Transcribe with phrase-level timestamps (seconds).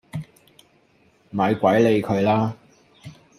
[1.29, 2.57] 咪鬼理佢啦